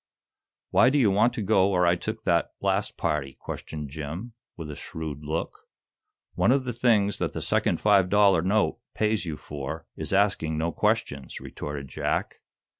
"Why 0.71 0.89
do 0.89 0.97
you 0.97 1.11
want 1.11 1.31
to 1.35 1.43
go 1.43 1.67
where 1.67 1.85
I 1.85 1.95
took 1.95 2.23
that 2.23 2.53
last 2.59 2.97
party?" 2.97 3.37
questioned 3.39 3.91
Jim, 3.91 4.33
with 4.57 4.71
a 4.71 4.75
shrewd 4.75 5.23
look. 5.23 5.67
"One 6.33 6.51
of 6.51 6.63
the 6.65 6.73
things 6.73 7.19
that 7.19 7.33
the 7.33 7.39
second 7.43 7.79
five 7.79 8.09
dollar 8.09 8.41
note 8.41 8.79
pays 8.95 9.27
you 9.27 9.37
for 9.37 9.85
is 9.95 10.11
asking 10.11 10.57
no 10.57 10.71
questions," 10.71 11.39
retorted 11.39 11.87
Jack. 11.87 12.39